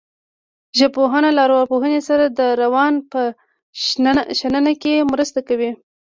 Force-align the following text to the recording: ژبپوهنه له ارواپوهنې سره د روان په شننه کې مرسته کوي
ژبپوهنه 0.79 1.29
له 1.35 1.41
ارواپوهنې 1.45 2.01
سره 2.09 2.25
د 2.39 2.41
روان 2.61 2.93
په 3.11 3.21
شننه 4.41 4.73
کې 4.81 5.07
مرسته 5.11 5.39
کوي 5.47 5.71